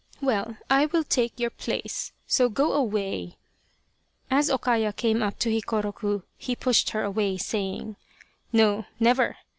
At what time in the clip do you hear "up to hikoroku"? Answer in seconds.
5.21-6.23